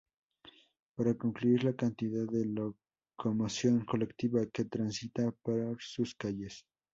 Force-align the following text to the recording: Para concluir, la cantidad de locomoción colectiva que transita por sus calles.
Para 0.95 1.13
concluir, 1.13 1.63
la 1.63 1.75
cantidad 1.75 2.25
de 2.25 2.43
locomoción 2.45 3.85
colectiva 3.85 4.41
que 4.51 4.65
transita 4.65 5.31
por 5.43 5.77
sus 5.79 6.15
calles. 6.15 6.65